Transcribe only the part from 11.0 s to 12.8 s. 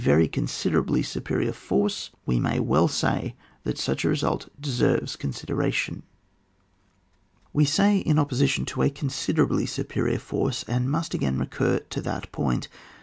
again recur to that point.